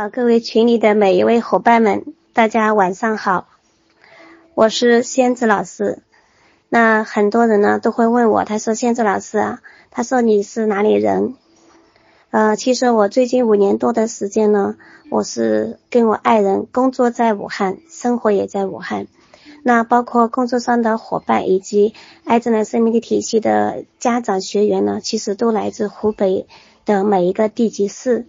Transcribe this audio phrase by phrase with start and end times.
[0.00, 3.48] 好，各位群里的每一位伙伴们，大家晚上好，
[4.54, 6.04] 我是仙子老师。
[6.68, 11.34] 那很多人呢都会问我，他说仙子老师啊，他说你是哪里人？
[12.30, 14.76] 呃，其实我最近五年多的时间呢，
[15.10, 19.08] 我是跟我爱人工作在武汉，生活也在武汉。
[19.64, 21.92] 那包括工作上的伙伴以及
[22.22, 26.46] 爱智能生命力体系的家长学员呢，其实都来自湖北
[26.84, 28.26] 的每一个地级市。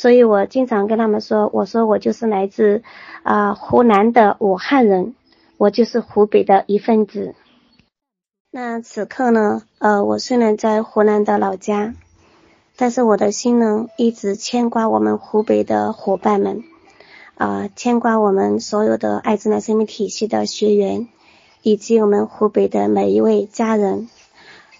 [0.00, 2.84] 所以我经常跟他们说，我说我就是来自
[3.24, 5.16] 啊湖南的武汉人，
[5.56, 7.34] 我就是湖北的一份子。
[8.52, 11.96] 那此刻呢，呃，我虽然在湖南的老家，
[12.76, 16.62] 但是我的心呢一直牵挂我们湖北的伙伴们，
[17.34, 21.08] 啊，牵挂我们所有的爱智能生命体系的学员，
[21.62, 24.08] 以及我们湖北的每一位家人，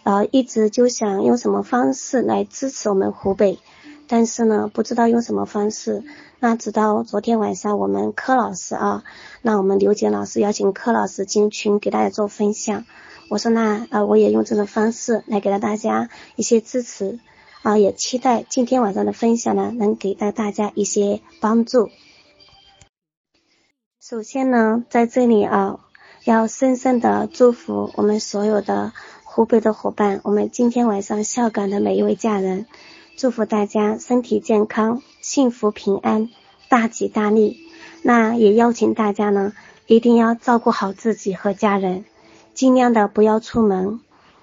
[0.05, 3.59] 啊，一直就想用什么方式来支持我们湖北。
[4.09, 6.03] 但是呢，不知道用什么方式。
[6.41, 9.05] 那直到昨天晚上，我们柯老师啊，
[9.43, 12.87] 那我们刘杰老师邀请柯老师进群给大家做分享。
[13.29, 17.19] 我说那呃，我也用这种方式来给到大家一些支持
[17.63, 21.91] 啊，也期待今天晚上的分享呢，能给到大家一些帮助。
[24.01, 25.81] 首先呢，在这里啊，
[26.25, 28.93] 要深深的祝福我们所有的
[29.25, 32.65] 湖北的伙伴，我们今天晚上孝感的每一位家人。
[33.19, 36.31] 祝福大家身体健康、幸福平安、
[36.69, 37.59] 大吉大利。
[38.03, 39.55] 那也邀请大家呢，
[39.89, 42.05] 一定要照顾好自己和家人，
[42.55, 43.99] 尽量的不要出门。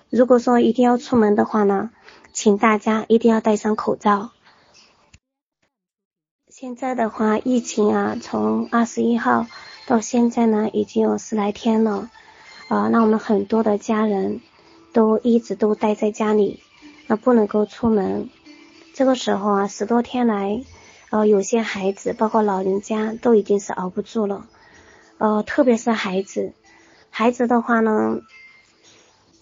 [0.10, 1.90] 如果说一定要出门的话呢，
[2.34, 4.32] 请大家一定要戴上口罩。
[6.50, 9.48] 现在的话，疫情啊，从二十一号
[9.88, 12.10] 到现在呢，已经有十来天了。
[12.68, 14.42] 啊，那我们很多的家人
[14.92, 16.60] 都一直都待在家里，
[17.08, 18.30] 那不能够出门。
[18.96, 20.64] 这个时候啊，十多天来，
[21.10, 24.48] 呃，有些孩子，包括老人家，都已经是熬不住了，
[25.18, 26.54] 呃，特别是孩子，
[27.10, 28.22] 孩子的话呢，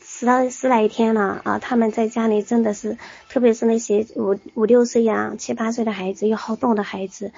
[0.01, 2.97] 十来十来天了啊，他们在家里真的是，
[3.29, 7.31] 特别是那些五五六岁呀、七八岁的孩子，又好动的孩子，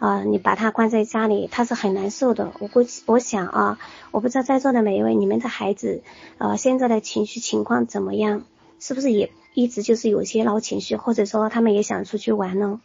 [0.00, 2.50] 啊，你把他关在家里，他是很难受的。
[2.58, 3.78] 我估计，我想啊，
[4.10, 6.02] 我不知道在座的每一位，你们的孩子，
[6.38, 8.42] 呃，现在的情绪情况怎么样？
[8.80, 9.30] 是不是也？
[9.52, 12.80] 一直就是有些老情绪，或者说他们也想出去玩呢。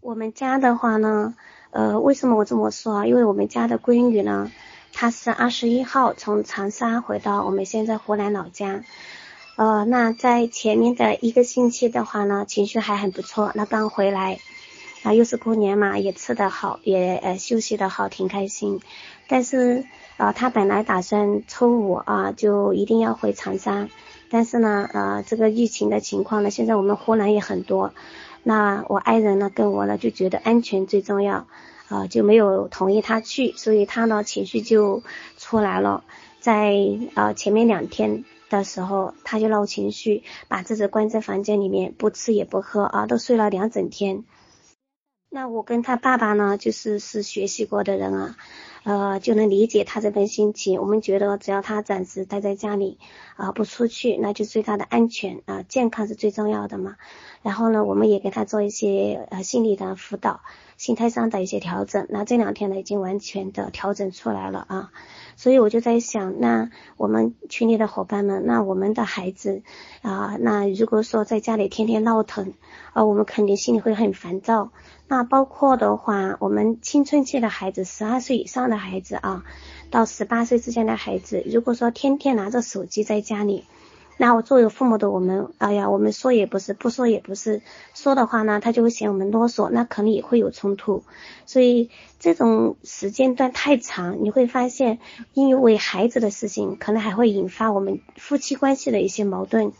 [0.00, 1.34] 我们家的话呢，
[1.70, 3.06] 呃，为什么我这么说啊？
[3.06, 4.52] 因为我们家的闺女呢，
[4.92, 8.84] 她是二十一号从长沙回到我们现在湖南老家，
[9.56, 13.50] 呃，那在前面的一个星期的话呢，情绪还很不错。
[13.54, 14.38] 那刚回来，
[15.02, 18.80] 啊，又是过年嘛，也吃得好，也呃休息得好，挺开心。
[19.26, 19.84] 但是
[20.18, 23.88] 啊，她本来打算初五啊，就一定要回长沙。
[24.28, 27.92] 但是呢，呃，这个疫情的情况呢，现在我们湖南也很多。
[28.42, 31.46] 那我爱人呢，跟我呢就觉得安全最重要，
[31.88, 35.02] 啊，就没有同意他去，所以他呢情绪就
[35.36, 36.04] 出来了。
[36.40, 36.74] 在
[37.14, 44.22] 呃前面两天的时候，他就闹情绪，把自己关在房间里面，不吃也不喝啊，都睡了两整天。
[45.28, 48.36] 那我跟他爸爸呢，就是是学习过的人啊。
[48.84, 50.80] 呃，就能理解他这份心情。
[50.80, 53.00] 我们觉得，只要他暂时待在家里，
[53.34, 56.94] 啊，不出去，那就最大的安全啊，健康是最重要的嘛。
[57.42, 60.40] 然后呢，我们也给他做一些呃心理的辅导，
[60.76, 62.06] 心态上的一些调整。
[62.10, 64.92] 那这两天呢，已经完全的调整出来了啊。
[65.36, 69.62] 所以我就在想，那我们群里的伙伴们，那我们的孩子
[70.02, 72.54] 啊，那如果说在家里天天闹腾，
[72.94, 74.72] 啊，我们肯定心里会很烦躁。
[75.06, 79.44] 那包括的话，我们青春期的孩子，十二岁以上的孩子啊，
[79.90, 83.64] 到十八岁之间的孩子，如果说天天拿着手机在家里。
[84.18, 87.60] 那我作为父母的我们，哎呀，我们说也不是，不说也不是，
[87.94, 91.04] 说的话呢，他就会嫌我们啰嗦，那肯定也会有冲突。
[91.44, 94.98] 所以这种时间段太长，你会发现，
[95.34, 99.72] 因为孩子的事情，可能还会引发我们夫妻关系的一些矛盾。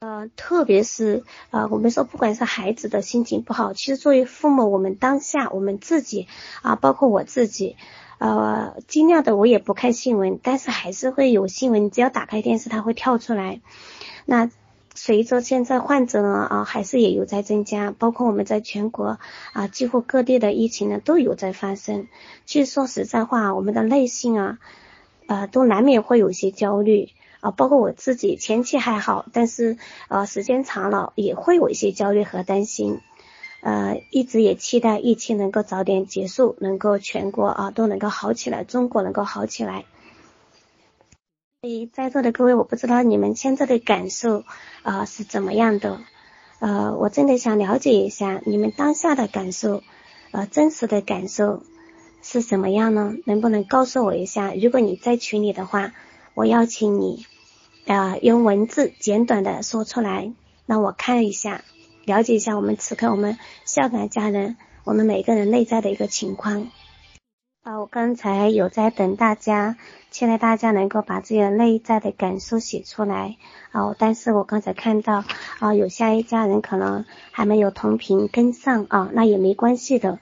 [0.00, 6.28] 呃，特别是呃，我们说不管是孩子的心情不好，其实作为父母，我们当下我们自己
[6.62, 7.76] 啊，包括我自己。
[8.18, 13.60] 呃，尽量的我也不看新闻，但是还是会有新闻，只要打开电视，它会跳出来。
[14.26, 14.50] 那
[14.94, 19.18] 随着现在患者呢啊，还是也有在增加，包括我们在全国
[19.52, 22.08] 啊，几乎各地的疫情呢都有在发生。
[22.44, 24.58] 其实说实在话，我们的内心啊，
[25.28, 29.76] 呃，都难免会有一些焦虑啊，包括我自己前期还好，但是
[30.08, 32.98] 呃，时间长了也会有一些焦虑和担心。
[33.60, 39.84] 呃，一直也期待疫情能够早点结束，能够全国啊都能够好起来，中国能够好起来。
[41.60, 44.44] 所以在座的各位，我不知道你们现在的感受
[44.82, 46.00] 啊是怎么样的
[46.60, 49.82] 呃，我真的想了解一下你们当下的感受，
[50.30, 51.62] 呃，真实的感受
[52.22, 53.14] 是什么样呢？
[53.26, 54.54] 能不能告诉我一下？
[54.54, 55.92] 如果你在群里的话，
[56.34, 57.26] 我邀请你，
[57.86, 60.32] 呃，用文字简短的说出来，
[60.66, 61.64] 让我看一下，
[62.08, 66.68] 了解一下我们此刻我们孝感家人，我们每个人内在的一个情况。
[67.62, 69.76] 啊，我刚才有在等大家，
[70.10, 73.36] 期待大家能够把自己的内在的感受写出来
[73.72, 73.94] 啊。
[73.98, 75.22] 但是我刚才看到
[75.58, 80.18] 啊，有下一家人可能还没有同频跟上啊，那也没关系的。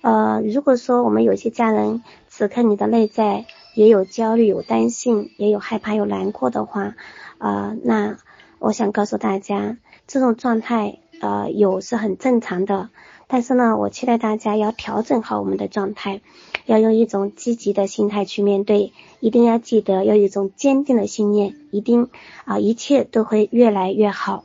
[0.00, 3.46] 呃，如果说我们有些家人此刻你的内在
[3.76, 6.96] 也有焦虑、有担心、也有害怕、有难过的话，
[7.38, 8.16] 呃，那
[8.58, 9.76] 我想告诉大家，
[10.08, 12.90] 这种状态呃有是很正常的。
[13.30, 16.22] 但是呢，我期待大家要调整好我们的状态，
[16.64, 22.08] 要用一种积极的心态去面对，一定要记得要有一种坚定的信念，一定
[22.46, 24.44] 啊，一切都会越来越好。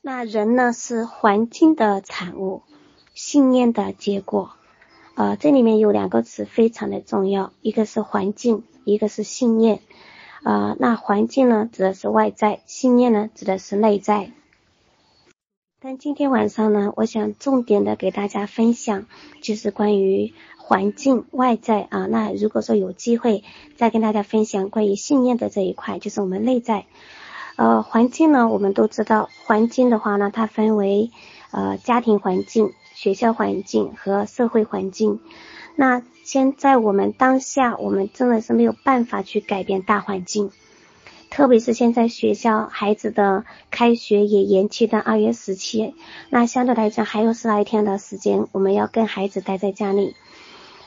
[0.00, 2.62] 那人呢是环境的产物，
[3.12, 4.52] 信念的结果。
[5.14, 9.80] 呃，这里面有两个词非常的重要，一个是环境，一个是信念。
[10.42, 14.32] 呃，那环境呢指的是外在，信念呢指的是内在。
[15.86, 19.04] 但今天晚上呢，我想重点的给大家分享，
[19.42, 22.06] 就是关于环境外在啊。
[22.06, 23.44] 那如果说有机会
[23.76, 26.86] 再跟大家分享关于信念的这一块，就是我们内在。
[27.56, 31.10] 呃，环境呢，我们都知道，环境的话呢，它分为
[31.50, 35.20] 呃家庭环境、学校环境和社会环境。
[35.76, 40.50] 那现在我们当下，我们真的是没有办法去改变大环境。
[41.34, 45.96] 特别是现在学校孩子的开学也延期到二月十七，
[46.30, 50.14] 那相对来讲还有十来天的时间，我们要跟孩子待在家里。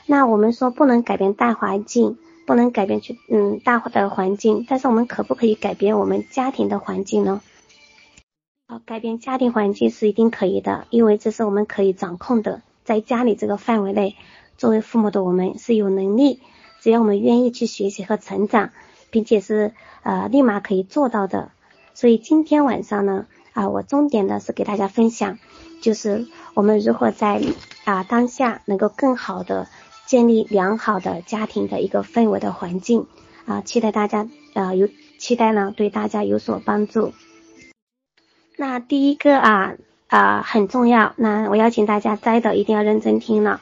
[0.06, 2.16] 那我们说不能改变大环境，
[2.46, 7.42] 不能改变去嗯大的环境，但是我们可不可以改变我们家庭的环境呢？
[8.68, 14.16] 好，改变家庭环境是一定可以的，因为这是我们可以掌控的，在家里这个范围内，
[14.56, 16.40] 作为父母的我们是有能力，
[16.80, 18.70] 只要我们愿意去学习和成长。
[19.10, 19.72] 并且是
[20.02, 21.50] 呃立马可以做到的，
[21.94, 25.38] 所以今天晚上呢啊，我重点呢是给大家分享，
[25.80, 27.42] 就是我们如何在
[27.84, 29.66] 啊当下能够更好的
[30.06, 33.06] 建立良好的家庭的一个氛围的环境
[33.46, 34.88] 啊，期待大家啊有
[35.18, 37.12] 期待呢对大家有所帮助。
[38.56, 39.74] 那第一个啊
[40.08, 43.60] 啊很重要，那我邀请大家摘的一定要认真听了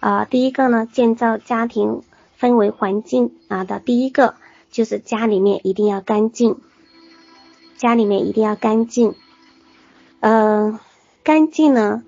[0.00, 2.02] 啊，第一个呢建造家庭
[2.38, 4.34] 氛围环境啊的第一个。
[4.74, 6.56] 就是家里面一定要干净，
[7.76, 9.14] 家里面一定要干净。
[10.18, 10.80] 嗯，
[11.22, 12.02] 干净呢，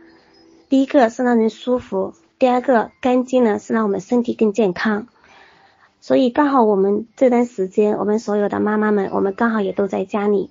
[0.68, 5.06] 第一个是让人舒服，第二个干净呢是让我们身体更健康。
[6.00, 10.50] 所以刚好我们这段时间，我们所有的妈妈们，我们刚好也都在家里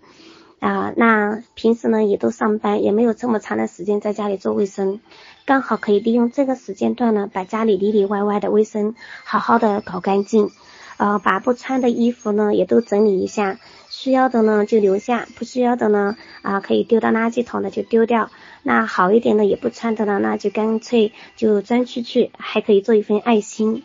[0.61, 0.93] 啊。
[0.95, 5.01] 那平时呢也都上班，也没有这么长的时间在家里做卫生，
[5.45, 8.95] 刚好可以利用这个时间段呢，把家里里里外外的卫生
[9.25, 10.49] 好好的搞干净。
[10.97, 13.59] 呃，把不穿的衣服呢也都整理一下，
[13.89, 18.29] 需要的呢就留下，不需要的呢啊可以丢到垃圾桶的就丢掉。
[18.63, 23.83] 那好一点的也不穿的呢，那就干脆就钻出去，还可以做一份爱心。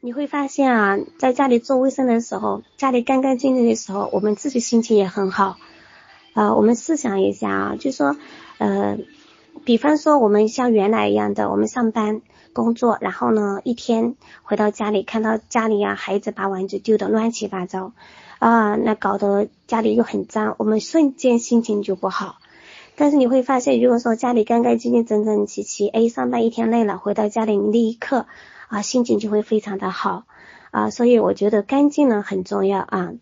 [0.00, 5.56] 你会发现啊，在家里做卫生的时候，家里干干净净的时候，我们自己心情也很好。
[6.34, 8.16] 呃，我们试想一下啊，就说
[8.58, 8.98] 呃，
[9.64, 12.22] 比方说我们像原来一样的，我们上班。
[12.54, 17.94] 工作，然后呢，一天回到家里，看到家里啊，孩子把玩具丢的乱七八糟，
[18.40, 22.36] 啊，那搞得家里又很脏，我们瞬间心情就不好。
[22.94, 28.26] 但是你会发现，如果说家里干干净净、整整齐齐，哎，上班一天累了，回到家里那一刻
[28.68, 30.24] 啊，心情就会非常的好
[30.72, 30.90] 啊。
[30.90, 33.12] 所以我觉得干净呢很重要啊。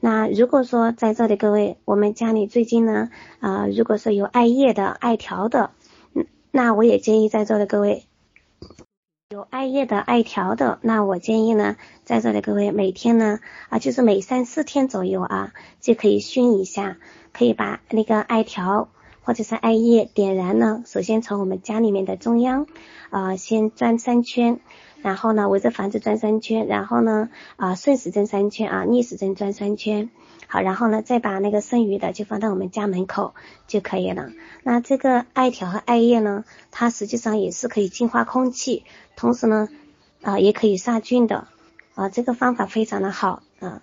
[0.00, 5.70] 那如果说在座的各位，我们家里最近呢，啊，如果说有艾叶的、艾条的，
[6.14, 8.04] 嗯，那我也建议在座的各位。
[9.28, 13.38] 有艾叶的、艾条的，那我建议呢，在座的各位每天呢，
[13.68, 16.96] 啊，就是每三四天左右啊，就可以熏一下，
[17.32, 18.88] 可以把那个艾条
[19.22, 20.82] 或者是艾叶点燃呢。
[20.84, 22.66] 首先从我们家里面的中央，
[23.10, 24.58] 啊，先转三圈，
[25.02, 30.10] 然后呢围着房子转三圈，然后呢，啊顺时针三圈啊，逆时针转三圈。
[30.52, 33.34] 好，然后呢，再把那个剩余的就放到我们家门口
[33.68, 34.30] 就可以了。
[34.64, 39.68] 那这个艾条和艾叶呢，它实际上也是可以净化空气，同时呢，
[40.22, 41.46] 啊，也可以杀菌的。
[41.94, 43.44] 啊，这个方法非常的好。
[43.60, 43.80] 啊，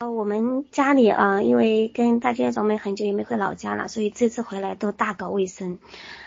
[0.00, 5.78] 呃，我们家里啊，因为跟大家长们很久也没回老家了，所以这次回来都大搞卫生。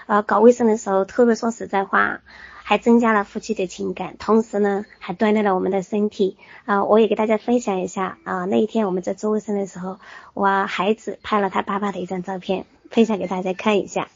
[0.05, 2.21] 啊，搞卫生的时候，特别说实在话。
[2.63, 6.85] 还增加了夫妻的情感，同时呢，还锻炼了我们的身体啊！
[6.85, 9.99] 我也给大家分享一下啊，那一天我们在做卫生的时候，
[10.33, 14.07] 我孩子拍了他爸爸的一张照片，分享给大家看一下。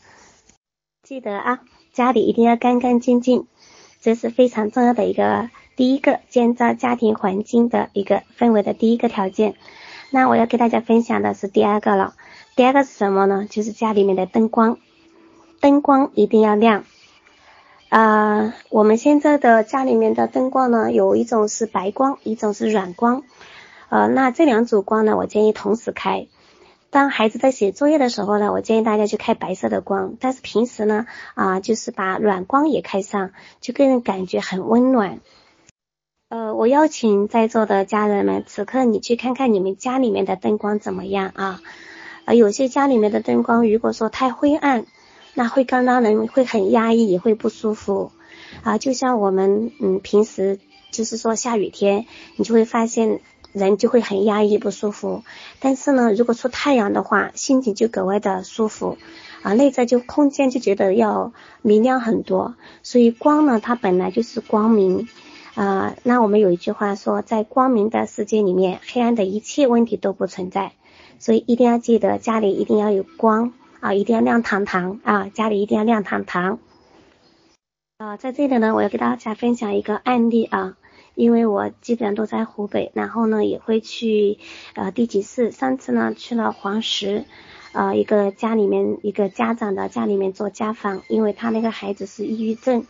[1.03, 1.59] 记得啊，
[1.93, 3.47] 家里一定要干干净净，
[4.01, 9.55] 这是非常重要的一个第一个建造家庭环境的一个氛围的第一个条件。
[10.09, 12.15] 那我要给大家分享的是第二个了，
[12.55, 13.45] 第二个是什么呢？
[13.49, 14.79] 就是家里面的灯光，
[15.59, 16.85] 灯光一定要亮。
[17.89, 23.23] 啊，我们现在的家里面的灯光呢，有一种是白光，一种是软光。
[23.87, 26.27] 呃，那这两组光呢，我建议同时开。
[26.89, 30.15] 当孩子在写作业的时候呢，我建议大家去开白色的光。
[30.19, 35.21] 但是平时呢，啊，就是把软光也开上，就给人感觉很温暖。
[36.27, 41.61] 呃，我邀请在座的家人们，此刻你去看看你们家里面的灯光怎么样啊？
[42.25, 44.85] 呃，有些家里面的灯光如果说太灰暗。
[45.37, 48.11] 那会刚让人会很压抑，也会不舒服
[48.63, 48.79] 啊。
[48.79, 50.57] 就像我们嗯平时
[50.89, 53.21] 就是说下雨天，你就会发现
[53.53, 55.21] 人就会很压抑不舒服。
[55.59, 58.97] 但是呢，如果出太阳的话，心情就格外的舒服
[59.43, 62.55] 啊，内在就空间就觉得要明亮很多。
[62.81, 65.07] 所以光呢，它本来就是光明
[65.53, 65.95] 啊。
[66.01, 70.71] 那我们有一句话说，在光明的世界里面，黑暗的一切问题都不存在。
[71.19, 73.53] 所以一定要记得家里一定要有光。
[73.79, 75.29] 啊，一定要亮堂堂啊！
[75.29, 76.59] 家里一定要亮堂堂。
[77.97, 80.77] 啊，在这里呢，我要给大家分享一个案例啊，
[81.13, 84.39] 因为我基本上都在湖北，然后呢也会去
[84.73, 87.25] 呃地级市，上次呢去了黄石，
[87.71, 92.85] 呃一个家里面一个家长的家里面做家访，因为他那个孩子是抑郁症，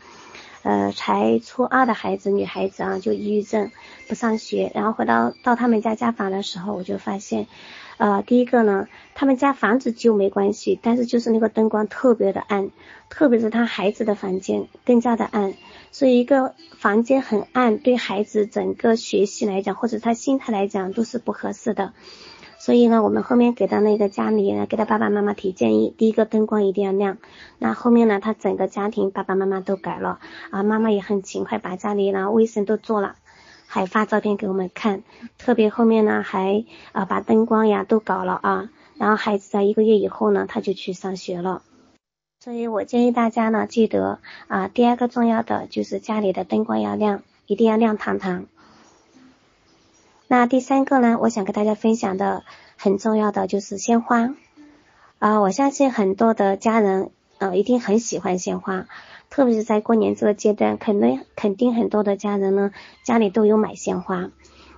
[0.63, 3.72] 呃才初二的孩子，女孩子啊就抑郁症
[4.08, 7.48] 不上学，然后回到到他们家家访的时候，我就发现。
[7.98, 12.70] 呃，第一个呢，他们家房子旧没关系，但是就是那个灯光特别的暗，
[13.10, 15.54] 特别是他孩子的房间更加的暗，
[15.92, 21.94] 所以一个房间很暗，对孩子整个学习来讲，或者他心态来讲都是不合适的。
[22.60, 27.18] 所以呢，我们后面给到那个家里呢，给他爸爸妈妈提建议，第一个灯光一定要亮。
[27.60, 33.16] 那后面呢，他整个家庭爸爸妈妈都改了啊，妈妈也很勤快，把家里呢卫生都做了。
[33.67, 35.03] 还发照片给我们看，
[35.38, 41.62] 特别后面呢还啊把灯光呀都搞了啊，然后孩子在一个月以后呢他就去上学了，
[42.39, 48.45] 所以我建议大家呢记得啊第二个重要的就是家里的灯光要亮，一定要亮堂堂。
[50.29, 52.43] 那第三个呢，我想跟大家分享的
[52.77, 54.33] 很重要的就是鲜花
[55.19, 58.88] 啊，我相信很多的家人呃一定很喜欢鲜花。
[59.38, 62.72] 特别是在过年这个阶段，肯定肯定很多的家人呢，
[63.03, 64.32] 家里都有买鲜花。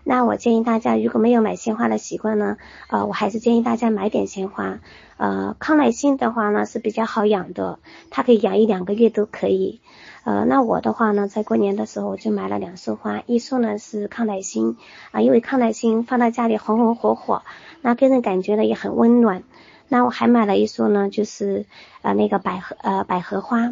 [0.03, 2.57] 那我建议大家，如果没有买鲜花的习惯呢，
[2.89, 4.79] 呃，我还是建议大家买点鲜花。
[5.15, 9.79] 呃，康乃馨的话呢是比较好养的，它可以养一两个月都可以。
[10.25, 14.75] 呃，那我的话呢，在过年的时候我就买了两束花，一束呢是康乃馨
[15.11, 17.43] 啊，因为康乃馨放在家里红红火火，
[17.79, 19.43] 那给人感觉呢也很温暖。
[19.87, 21.65] 那我还买了一束呢，就是
[22.01, 23.71] 呃那个百合呃百合花。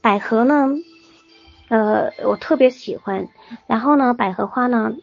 [0.00, 0.68] 百合呢，
[1.68, 3.28] 呃，我特别喜欢。
[3.66, 4.94] 然后呢，百合花呢，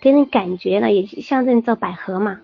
[0.00, 2.40] 给人感觉呢，也象征着百合嘛。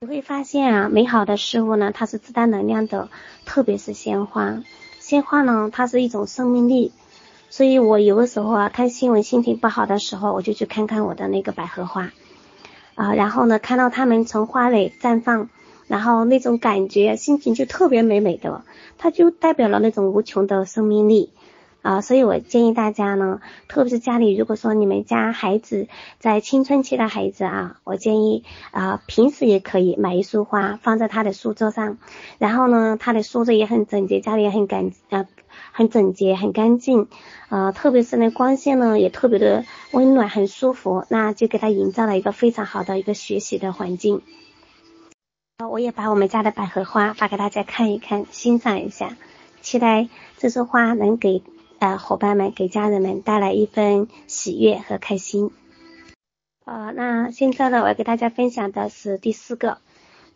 [0.00, 3.08] 你会发现啊，美好的事物呢，它是自带能量的，
[3.44, 4.62] 特别是鲜花。
[4.98, 6.92] 鲜花呢，它是一种生命力。
[7.50, 12.10] 所以我有的时候啊，看新闻心情不好的时候，我就去看看我的那个百合花
[12.94, 15.48] 啊，然后呢，看到它们从花蕾绽放。
[15.86, 18.64] 然后那种感觉，心情就特别美美的，
[18.98, 21.30] 它就代表了那种无穷的生命力
[21.82, 22.00] 啊！
[22.00, 25.86] 所以我建议大家呢，特别是家里如果说你们家孩子
[26.18, 31.98] 在青春期的孩子啊，我建议啊，平时也可以买一束花放在他的书桌上，
[32.38, 35.26] 然后呢，他的书桌也很整洁，家里也很干啊，
[35.72, 37.08] 很整洁，很干净
[37.50, 44.22] 啊，特别是那光线呢也特别的温暖，很舒服，那就给他营造了一个非常好的一个学习的环境。
[45.62, 49.16] 我也把我们家的百合花发给大家看一看，欣赏一下，
[49.62, 51.42] 期待这束花能给
[51.78, 55.52] 呃伙伴们、给家人们带来一份喜悦和开心。
[56.64, 59.78] 呃，那现在呢，我要给大家分享的是第四个，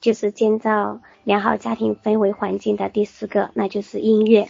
[0.00, 4.48] 就是建造良好家庭氛围环境的第四个，那就是音乐。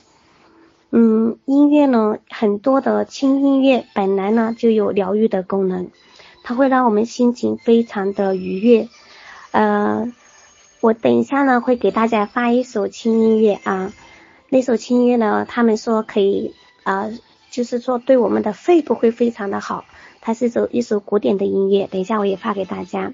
[0.90, 5.88] 嗯，音乐呢，很多的轻音乐本来呢就有疗愈的功能，
[6.44, 8.86] 它会让我们心情非常的愉悦，
[9.52, 10.12] 呃。
[10.80, 13.92] 我等一下呢，会给大家发一首轻音乐啊，
[14.48, 16.54] 那首轻音乐呢，他们说可以
[16.84, 17.10] 啊，
[17.50, 19.84] 就是说对我们的肺部会非常的好。
[20.20, 23.12] 它是一首一首古典的音乐，等一下我也发给大家。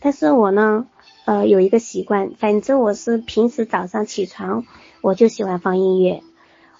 [0.00, 0.86] 但是我呢，
[1.24, 4.64] 呃，有一个习惯，反正我是平时早上起床
[5.00, 6.22] 我就喜欢放音乐。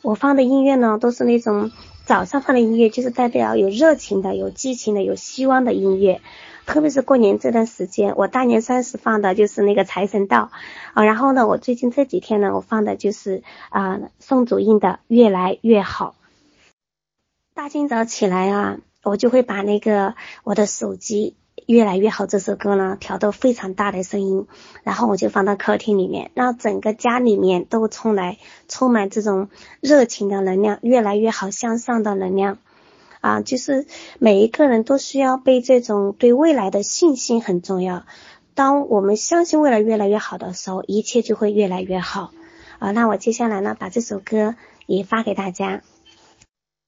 [0.03, 1.71] 我放的音乐呢，都是那种
[2.07, 6.21] 早上放的音乐，就是代表有热情的、有激情的、有希望的音乐。
[6.67, 10.51] 特别是过年这段时间，我大年三十放的就是那个财神到
[10.95, 16.15] 啊，然后呢，我最近这几天呢，我放的就是啊宋祖英的越来越好。
[17.55, 20.15] 大清早起来啊，我就会把那个
[20.45, 21.35] 我的手机。
[21.67, 24.47] 越来越好这首歌呢，调到非常大的声音，
[24.83, 28.39] 然后我就放到客厅里面，让整个家里面都充来
[28.69, 29.49] 充满这种
[29.81, 32.59] 热情的能量，越来越好向上的能量
[33.21, 33.41] 啊！
[33.41, 33.87] 就是
[34.19, 38.05] 每一个人都需要被这种对未来的信心很重要。
[38.55, 42.33] 当我们相信未来越来越好的时候，一切就会越来越好
[42.79, 42.91] 啊！
[42.91, 44.55] 那我接下来呢，把这首歌
[44.87, 45.83] 也发给大家。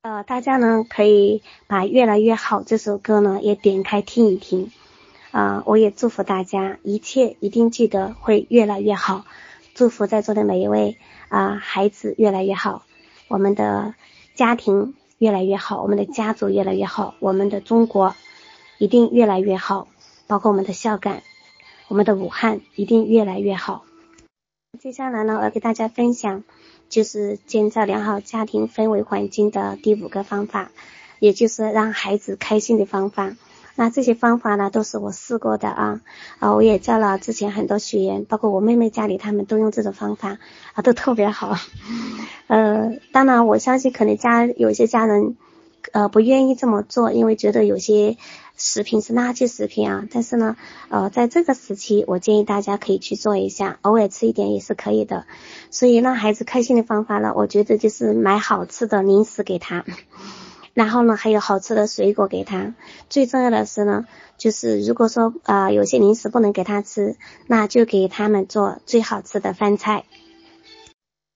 [0.03, 4.73] 呃，大家呢可以把《越来越好》这首歌呢也点开听一听，
[5.31, 9.25] 啊，我也祝福大家一切一定记得会越来越好，
[9.75, 12.83] 祝福在座的每一位啊孩子越来越好，
[13.29, 13.95] 我们的
[14.35, 18.17] 家庭越来越好，我们的家族越来越好，我们的中国
[18.79, 19.87] 一定越来越好，
[20.27, 21.23] 包括我们的孝感，
[21.87, 23.85] 我们的武汉一定越来越好。
[24.81, 26.43] 接下来呢，我要给大家分享。
[26.93, 30.71] 就是建造良好家庭氛围环境的第五个方法，
[31.21, 33.35] 也就是让孩子开心的方法。
[33.77, 36.03] 那这些方法呢，都是我试过的啊
[36.39, 40.37] 啊，我也教了之前很多学员，包括我妹妹家里，他们都用这种方法
[40.75, 41.57] 啊，都特别好。
[42.49, 45.35] 呃，当然我相信可能家有些家人
[45.93, 48.19] 呃不愿意这么做，因为觉得有些。
[48.57, 50.57] 食品是垃圾食品啊，但是呢，
[50.89, 55.27] 呃，在这个时期，我建议大家可以去做一下，偶尔吃一点也是可以的。
[55.71, 59.85] 所以让孩子开心的方法呢，我觉得就是买好吃的零食给他，
[60.75, 62.75] 然后呢，还有好吃的水果给他。
[63.09, 64.07] 最重要的是呢，
[64.39, 67.17] 就是如果说呃有些零食不能给他吃，
[67.47, 70.05] 那就给他们做最好吃的饭菜。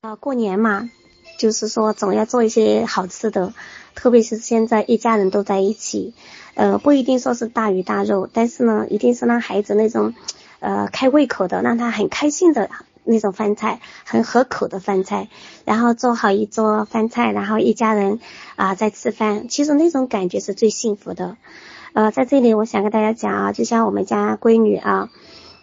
[0.03, 0.89] 啊，过年嘛，
[1.37, 3.52] 就是说总要做一些好吃的，
[3.95, 6.14] 特别是现在一家人都在一起。
[6.55, 10.14] 呃，不一定说是大鱼大肉，但是呢，一定是让孩子那种，
[10.61, 12.71] 呃，开胃口的，让他很开心的
[13.05, 15.28] 那种饭菜，很合口的饭菜，
[15.66, 18.21] 然后做好一桌饭菜，然后一家人
[18.57, 21.37] 啊在吃饭，其实那种感觉是最幸福的。
[21.93, 25.11] 呃，在这里我想跟大家讲啊，就像我们家闺女啊，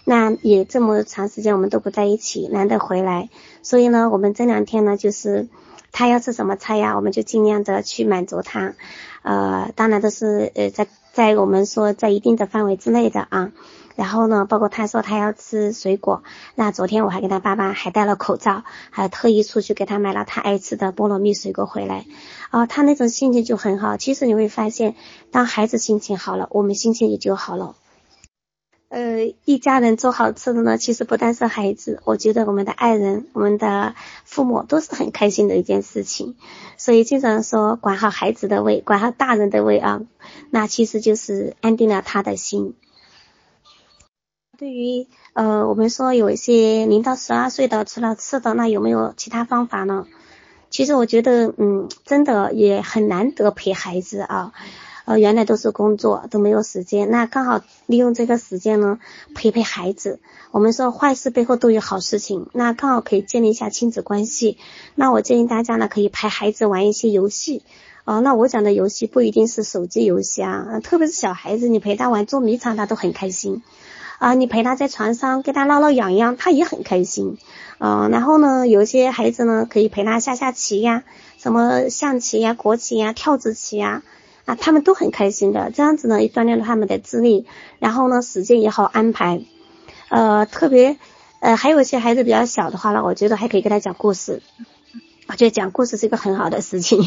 [0.05, 3.29] 那也这么长时间我们都不在一起，难得回来，
[3.61, 5.47] 所以呢，我们这两天呢，就是
[5.91, 8.73] 他要吃什么菜呀，我们就尽量的去满足他。
[9.21, 13.51] 呃，当然都是呃在在我们说在一定的范围之内的啊。
[13.95, 16.23] 然后呢，包括他说他要吃水果，
[16.55, 22.05] 那昨天我还给他爸爸还戴了口罩，还特意出去给他买了他爱吃的菠萝蜜水果回来。
[22.49, 23.95] 啊，他那种心情就很好。
[23.95, 24.95] 其实你会发现，
[25.31, 27.75] 当孩子心情好了，我们心情也就好了。
[28.93, 36.35] 呃，一家人做好吃的呢，其实不单是孩子，我觉得我们的爱人、我们的父母都是很开心的一件事情。
[36.77, 40.03] 所以经常说管好孩子的胃，管好大人的胃啊，
[40.51, 42.75] 那其实就是安定了他的心。
[44.59, 50.05] 对于呃，我们说有一些零到十二岁的除了吃的，那有没有其他方法呢？
[50.69, 54.53] 其实我觉得，嗯，真的也很难得陪孩子啊。
[55.05, 57.11] 呃，原来都是工作，都没有时间。
[57.11, 58.99] 那刚好利用这个时间呢，
[59.35, 60.19] 陪陪孩子。
[60.51, 64.57] 我们说坏事背后都有好事情，那刚好可以建立一下亲子关系。
[64.95, 67.63] 那我建议大家呢，可以陪孩子玩一些游戏。
[68.05, 73.61] 哦，那我讲的游戏不一定是手机游戏啊，特别是小孩子，你陪他玩捉迷藏，他都很开心。
[74.19, 77.37] 啊，你陪他在床上跟他挠挠痒痒，他也很开心。
[77.79, 81.03] 嗯，然后呢，有些孩子呢，可以陪他下下棋呀，
[81.37, 84.01] 什么象棋呀、国棋呀、跳子棋呀。
[84.45, 87.45] 啊，他们都很开心的，这样子呢也锻炼了他们的智力，
[87.79, 89.41] 然后呢时间也好安排，
[90.09, 90.97] 呃，特别
[91.39, 94.41] 呃还有一些孩子比较小的话呢，我觉得还可以给他讲故事，
[95.29, 96.99] 我觉得讲故事是一个很好的事情，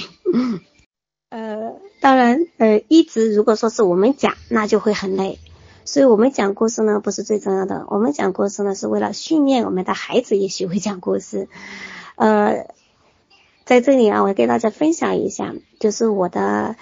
[1.28, 5.38] 呃，当然呃一直如果说是我们讲，那就会很累，
[5.84, 11.50] 所以我们讲故事呢不是最重要的，我们讲故事呢是为了训练我们的孩子也学会讲故事，
[12.14, 12.66] 呃，
[13.66, 16.76] 在这里啊，我给大家分享一下，就是我的。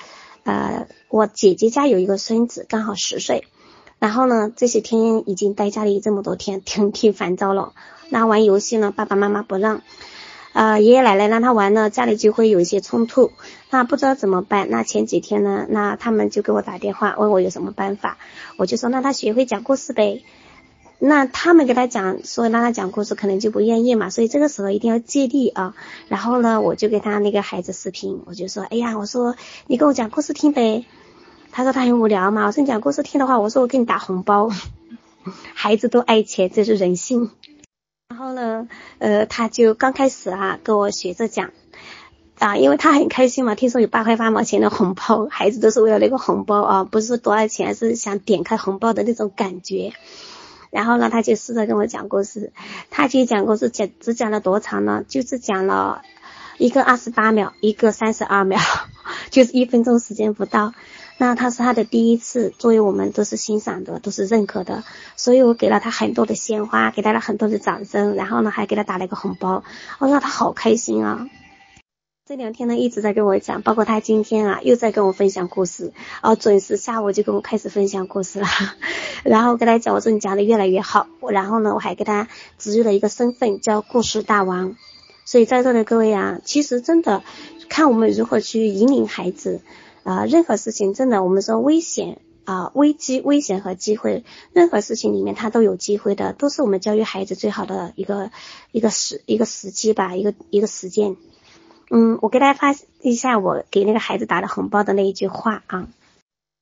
[0.45, 3.45] 呃，我姐姐家有一个孙子，刚好十岁。
[3.99, 7.73] 然后呢，这些天已经待家里这么多天， 挺挺烦躁了。
[8.11, 9.81] 那玩游戏呢，爸爸妈妈不让，
[10.53, 13.33] 呃，爷爷奶奶让他玩呢，家里就会有一些冲突。
[13.71, 14.69] 那不知道怎么办。
[14.69, 18.19] 那前几天呢，那他们就给我打电话，问我有什么办法。
[18.59, 20.23] 我就说，让他学会讲故事呗。
[20.99, 25.75] 那他们给他讲，说让他讲故事，可能就不愿意嘛，所以这个时候一定要借力啊。
[26.09, 30.85] 然后呢，我就给他那个孩子视频，我就说，哎呀，我说你给我讲故事听呗。
[31.53, 34.51] 他说他很无聊嘛，我说你讲故事听的话，我说我给你打红包。
[35.55, 37.31] 孩子都爱钱，这是人性。
[38.09, 41.51] 然后呢，呃，他就刚开始啊，跟我学着讲。
[42.39, 49.93] 啊，因为他很开心嘛，听说有八块八毛钱的红包， 孩子都是为了那个红包啊，不是说多少钱，是想点开红包的那种感觉。
[50.75, 52.53] 然后呢，他就试着跟我讲故事，
[52.91, 55.05] 他其实讲故事讲只讲了多长呢？
[55.07, 56.03] 就是讲了
[56.59, 58.59] 一个二十八秒，一个三十二秒，
[59.31, 60.75] 就是一分钟时间不到。
[61.17, 64.83] 那他是他的第一次，作为我们都是欣赏的，都是认可的，
[65.15, 69.63] 所以我给了他很多的鲜花，给他了很多的掌声，然后呢，还给他打了一个红包，
[70.01, 71.29] 我让他好开心啊！
[72.27, 78.47] 这两天呢一直在跟我讲，包括他今天啊又在跟我分享故事，哦，准时下午就跟我开始分享故事了，
[79.25, 84.75] 然后跟他讲，我说你讲的越来越好，然后呢我还给他植入了一个身份叫故事大王，
[85.27, 87.23] 所以在座的各位啊，其实真的
[87.69, 89.61] 看我们如何去引领孩子。
[90.03, 98.31] 啊，任何事情真的，我们说危险啊，危机、危险和机会，任何事情里面它都有机会的，都是我们教育孩子最好的一个
[98.71, 101.17] 一个时一个时机吧，一个一个实践。
[101.91, 105.89] 嗯，我给大家发一下我给那个孩子打的红包的那一句话啊。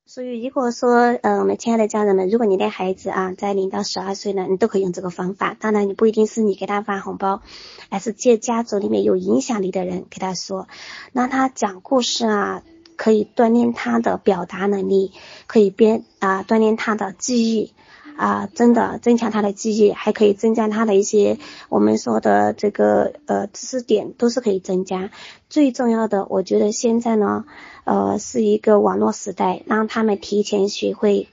[0.07, 5.57] 所以如果说，嗯，我们亲爱的家人们，如果你的孩子啊在零到十二岁呢，你都可以用这个方法。
[5.59, 7.43] 当然，你不一定是你给他发红包，
[7.89, 10.69] 而是借家族里面有影响力的人给他说，
[11.13, 12.63] 让他讲故事啊。
[12.95, 15.11] 可以锻炼他的表达能力，
[15.49, 17.73] 可以编啊锻炼他的记忆
[18.17, 25.11] 啊，真的增强他的记忆，还可以增加他的一些我们说的这个呃知识点都是可以增加。
[25.49, 27.45] 最重要的，我觉得现在呢，
[27.85, 31.29] 呃是一个网络时代，让他们提前学会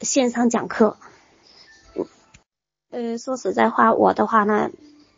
[0.00, 0.96] 线上讲课。
[2.90, 4.70] 呃，说实在话，我的话呢，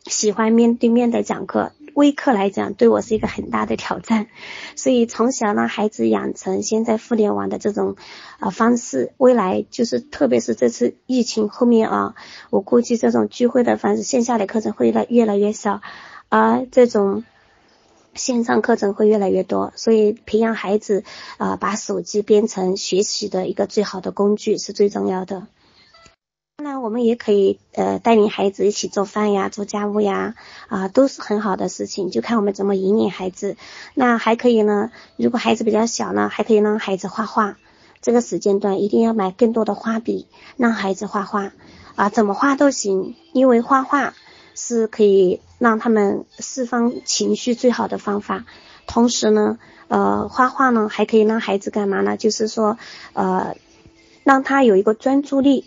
[0.06, 1.72] 喜欢面对面的讲课。
[1.94, 4.29] 微课来讲，对我是一个很大的挑战，
[4.76, 7.96] 所以从小让孩子养成现在互联网的这种
[8.38, 12.14] 啊方式，未来就是特别是这次疫情后面啊，
[12.50, 15.81] 我估计这种聚会的方式，线下的课程会来越来越少，
[16.29, 17.24] 而这种
[18.14, 21.05] 线上课程会越来越多，所以培养孩子
[21.38, 25.46] 啊把手机变成学习的一个最好的工具是最重要的。
[26.62, 30.35] 当然，我们也可以呃带领孩子一起做饭呀、做家务呀，
[30.68, 33.57] 啊，都是很好的事情，就看我们怎么引领孩子。
[33.94, 37.57] 那还可以呢，如果孩子比较小呢，还可以让孩子画画。
[38.03, 40.27] 这个时间段一定要买更多的画笔，
[40.59, 41.53] 让孩子画画
[41.94, 44.12] 啊，怎么画都行，因为画画
[44.55, 48.44] 是可以让他们释放情绪最好的方法。
[48.87, 52.18] 同时呢，呃，画画呢还可以让孩子干嘛呢？
[52.18, 52.77] 就是说，
[53.14, 53.57] 呃，
[54.25, 55.64] 让他有一个专注力。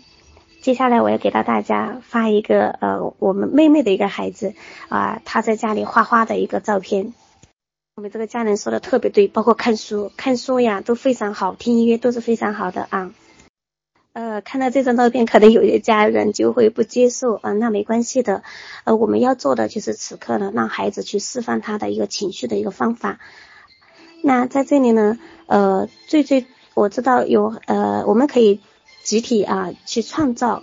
[0.64, 4.54] 接下来我要给到大家发一个呃我们妹妹的一个孩子
[4.88, 7.12] 啊他在家里画画的一个照片。
[7.96, 13.12] 我们这个家人说的特别对，包括看书看书呀都非常好，听音乐都是非常好的啊。
[14.14, 18.42] 呃，看到这张照片，可能有些家人就会不接受啊，那没关系的。
[18.84, 23.18] 呃，我们要做的就是此刻呢，让孩子去释放他的一个情绪的一个方法。
[24.22, 28.60] 那在这里呢，呃，最最我知道有呃，我们可以。
[29.04, 30.62] 集体啊，去创造，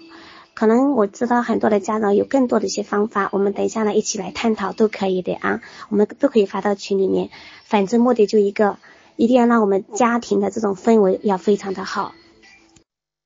[0.55, 7.29] 可能我知道很多的家长有更多的一些方法，我们等一下呢一起来探讨都可以的啊，我们都可以发到群里面。
[7.65, 8.77] 反正目的就一个，
[9.15, 12.13] 一定要让我们家庭的这种氛围要非常的好。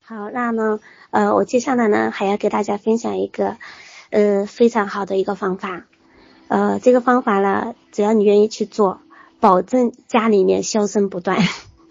[0.03, 3.55] 好，那呢，呃，我接下来呢还要给大家分享一个
[4.09, 5.85] 呃非常好的一个方法，
[6.49, 8.99] 呃，这个方法呢，只要你愿意去做，
[9.39, 11.39] 保证家里面笑声不断，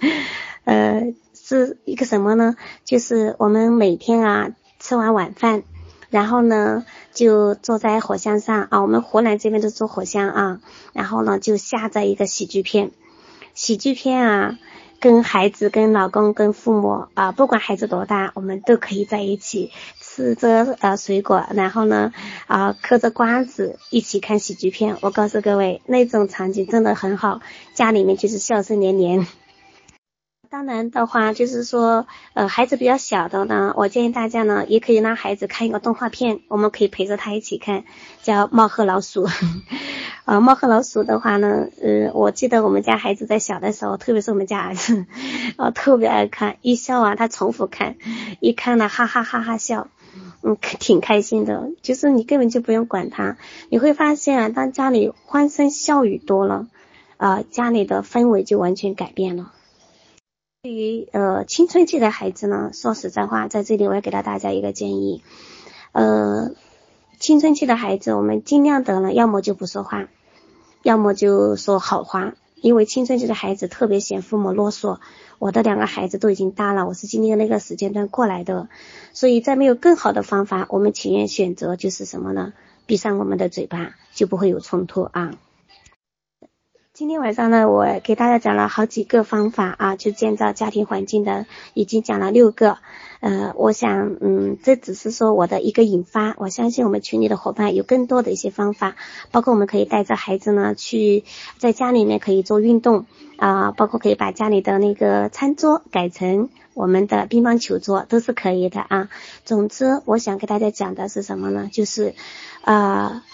[0.65, 1.15] 呃。
[1.47, 2.57] 是一个什么呢？
[2.87, 4.49] 就是我们每天啊
[4.81, 5.63] 吃完晚饭，
[6.09, 10.61] 然后呢就坐在火箱上啊，我们湖南这边都做火箱啊，
[10.95, 12.93] 然后呢就下载一个喜剧片，
[13.53, 14.59] 喜剧片啊，
[15.01, 22.15] 跟孩子、跟老公、跟父母啊，不管孩子多大，我们都可以在一起吃着呃水果，然后呢
[22.47, 24.97] 啊嗑着瓜子一起看喜剧片。
[25.03, 27.41] 我告诉各位，那种场景真的很好，
[27.75, 29.27] 家里面就是笑声连连。
[30.55, 37.83] 当然的话，就是说，呃，孩子比较小的呢，我建议大家呢，也可以让孩子看一个动画片，我们可以陪着他一起看，
[38.23, 39.27] 叫《猫和老鼠》。
[40.25, 45.07] 啊，《猫和老鼠》的话呢，呃，我记得我们家孩子在小的时候，特别是我们家儿子，
[45.57, 47.97] 啊，特别爱看，一笑啊，他重复看，
[48.39, 49.89] 一看呢，哈哈哈哈笑，
[50.45, 51.71] 嗯，挺开心的。
[51.83, 53.39] 就是你根本就不用管他，
[53.71, 56.69] 你会发现啊，当家里欢声笑语多了，
[57.17, 59.51] 啊，家里的氛围就完全改变了。
[60.65, 65.23] 对于呃青春期的孩子呢，说实在话，在这里我要给到大家一个建议，
[65.93, 66.53] 呃，
[67.21, 70.09] 青春期的孩子，我们尽量的呢，要么就不说话，
[70.83, 75.01] 要么就说好话，因为青春期的孩子特别嫌父母啰嗦。
[75.39, 78.71] 我的两个孩子都已经大了，我是今天那个时间段过来的，
[79.13, 82.55] 所以在没有更好的方法，我们情愿选择就是什么呢？
[82.87, 85.35] 闭上我们的嘴巴，就不会有冲突啊。
[86.95, 92.79] 今天晚上呢，我给大家讲了好几个方法啊，就建造家庭环境的，已经讲了六个。
[93.19, 96.37] 呃，我想，嗯，这只是说我的一个引发。
[96.39, 98.95] 我相信我们群里的伙伴有更多的一些方法，
[99.33, 101.25] 包括我们可以带着孩子呢去
[101.59, 103.07] 在家里面可以做运动
[103.39, 109.09] 啊，包括可以把家里的那个餐桌改成我们的乒乓球桌，都是可以的啊。
[109.45, 111.69] 总之，我想给大家讲的是什么呢？
[111.73, 112.15] 就是
[112.63, 113.25] 啊，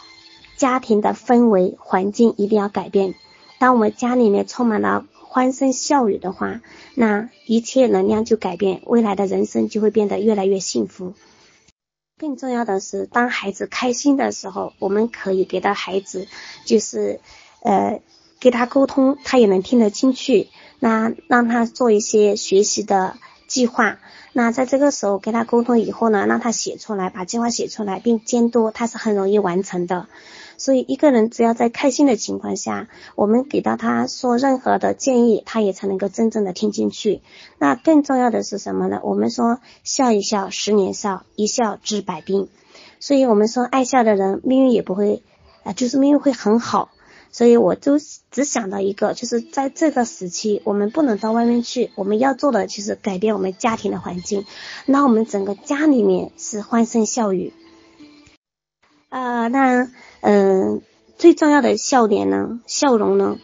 [0.57, 3.13] 家庭的氛围环境一定要改变。
[3.61, 6.63] 当我们家里面充满了欢声笑语的话，
[6.95, 11.13] 那一切能量就改变，未来的人生就会变得越来越幸福。
[12.17, 16.27] 更重要的是，当孩子开心的时候，我们可以给到孩子，
[16.65, 17.21] 就是
[17.63, 18.01] 呃，
[18.41, 20.49] 给他沟通，他也能听得进去。
[20.79, 23.99] 那让他做一些学习的计划。
[24.33, 30.09] 那在这个时候跟他沟通以后呢，让他写出来，把计划写出来，并监督，他是很容易完成的。
[30.61, 37.23] 所以一个人只要在开心的情况下，我们给到他说任何的建议，他也才能够真正的听进去。
[37.59, 39.01] 那更重要的是什么呢？
[39.03, 42.49] 我们说笑一笑十年少，一笑治百病。
[42.99, 45.23] 所以我们说爱笑的人命运也不会
[45.65, 46.91] 啊，就是命运会很好。
[47.33, 47.99] 所以我就
[48.31, 54.45] 只想到一个，就是在这个时期，我们不能到外面去，我们要做的就是改变我们家庭的环境，
[54.85, 57.55] 让我们整个家里面是欢声笑语。
[59.11, 59.89] 呃，那。
[60.23, 60.83] 嗯，
[61.17, 63.39] 最重要的笑点呢，笑容呢，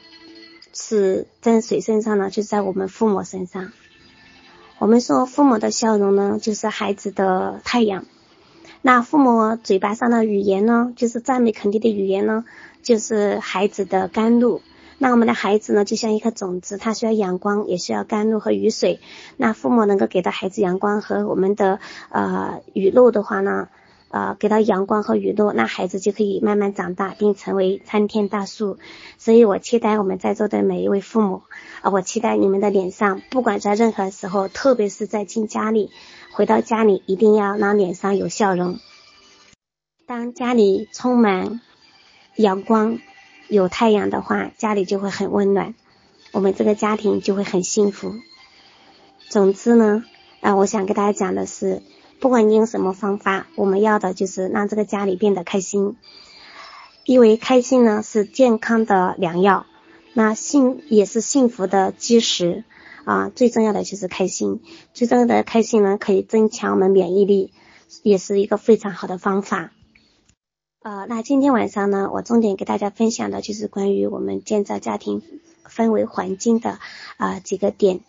[0.74, 2.28] 是在谁身上呢？
[2.28, 3.72] 就在我们父母身上。
[4.78, 8.04] 我们说父母的笑容呢，就是孩子的太阳。
[8.82, 12.44] 那父母嘴巴上的语言呢，就是赞美肯定的语言呢，
[12.82, 14.60] 就是孩子的甘露。
[14.98, 19.00] 那我们的孩子呢，就像一颗种子，它需要阳光，也需要甘露和雨水。
[19.38, 23.68] 那父母能够给到孩子阳光和我们的呃雨露的话呢？
[24.08, 28.78] 呃，给到阳光和雨露，那孩子就可以慢慢长大，并成为参天大树。
[29.18, 31.42] 所以我期待我们在座的每一位父母，
[31.82, 35.90] 啊，我期待你们的脸上，不管在任何时候，特别是在进家里，
[36.30, 38.78] 回到家里，一定要让脸上有笑容。
[40.06, 41.60] 当家里充满
[42.36, 43.00] 阳光、
[43.48, 45.74] 有太阳的话，家里就会很温暖，
[46.32, 48.14] 我们这个家庭就会很幸福。
[49.28, 50.04] 总之呢，
[50.40, 51.82] 啊，我想跟大家讲的是。
[52.18, 55.96] 不管你用什么方法，我们要的就是让这个家里变得开心，
[57.04, 59.66] 因为开心呢是健康的良药，
[60.14, 62.64] 那幸也是幸福的基石
[63.04, 63.30] 啊。
[63.34, 64.62] 最重要的就是开心，
[64.94, 67.52] 最重要的开心呢可以增强我们免疫力，
[68.02, 69.72] 也是一个非常好的方法。
[70.82, 75.20] 呃，那今天晚上呢，我重点给大家分享的就是关于我们建造家庭
[75.68, 76.78] 氛围环境的
[77.18, 78.00] 啊几个点。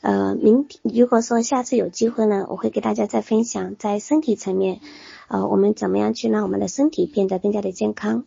[0.00, 4.80] 呃，明如果说下次有机会呢，我会给大家再分享在身体层面，
[5.28, 8.24] 呃，我们怎么样去让我们的身体变得更加的健康。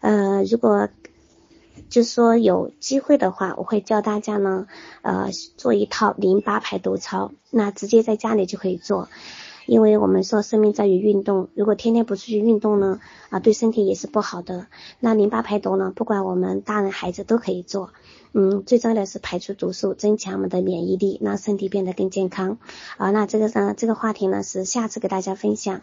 [0.00, 0.88] 呃，如果
[1.88, 4.66] 就是说有机会的话，我会教大家呢，
[5.02, 9.08] 呃，做一套淋巴排毒操，那直接在家里就可以做。
[9.66, 13.00] 因为我们说生命在于运动，如果天天不出去运动呢，
[13.30, 14.68] 啊，对身体也是不好的。
[15.00, 17.90] 那淋巴排毒呢，不管我们大人孩子都可以做。
[18.32, 22.58] 嗯，最重要的是排出毒素，增强我们的免疫力，让身体变得更健康。
[22.96, 25.80] 啊，那这个呢，这个话题呢是下次给大家分享。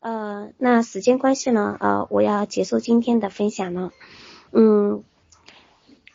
[0.00, 3.92] 呃，那时间关系呢，呃，我要结束今天的分享了。
[4.52, 5.04] 嗯，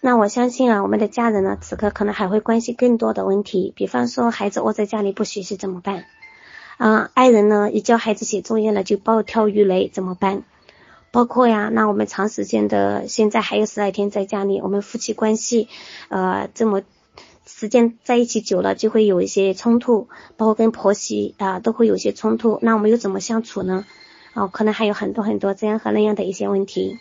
[0.02, 6.06] 那我相信啊，我们的家人呢，此刻可能还会关心更多的问题，比方说孩子窝在家里不学习怎么办？
[6.78, 10.44] 啊，爱人呢，一教孩子写作业了就暴跳如雷怎么办？
[11.12, 15.68] 包括呀，那我们长时间的现在还有十来天在家里，我们夫妻关系
[16.10, 16.84] 呃这么
[17.48, 23.86] 时间在一起久了就会有一些冲突，包括跟婆媳啊都会有些冲突，那我们又怎么相处呢？
[24.34, 27.00] 哦，可能还有很多很多这样和那样的一些问题。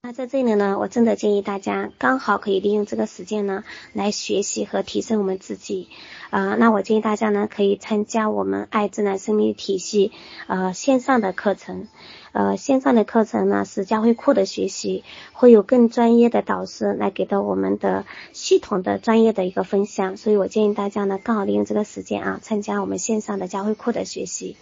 [0.00, 5.88] 那在这里呢，我真的建议大家刚好可以利用这个时间呢，来学习和提升我们自己。
[6.30, 10.12] 啊，那我建议大家呢，可以参加我们爱自然生命体系
[10.46, 11.88] 呃线上的课程。
[12.30, 20.16] 呃，线上的课程呢是教会库的学习，会有更专业的导师来给到我们的系统的专业的一个分享。
[20.16, 24.56] 所以我建议大家呢，刚好利用这个时间啊，参加我们线上的教会库的学习。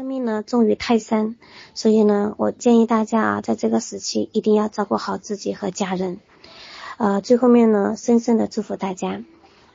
[0.00, 1.36] 生命呢重于泰山，
[1.74, 6.20] 所以呢，我建议大家啊，在这个时期一定要照顾好自己和家人。
[6.96, 9.22] 呃，最后面呢，深深的祝福大家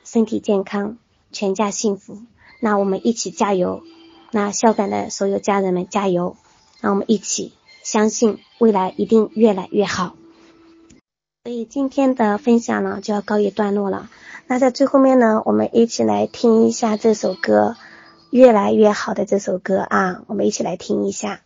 [0.02, 0.98] 身体健康，
[1.30, 2.18] 全家幸福。
[2.58, 3.84] 那我们一起加油！
[4.32, 6.36] 那孝感的所有家人们加油！
[6.80, 7.52] 让我们一起
[7.84, 10.16] 相信未来一定越来越好。
[11.44, 14.10] 所以今天的分享呢就要告一段落了。
[14.48, 17.76] 那在最后面呢，我们一起来听一下这首歌。
[18.36, 21.40] 越来越好的这首歌啊，我们一起来听一下。